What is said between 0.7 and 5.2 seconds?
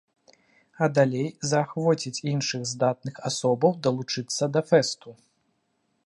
А далей заахвоціць іншых здатных асобаў далучыцца да фэсту.